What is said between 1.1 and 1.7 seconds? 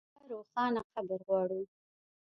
غواړو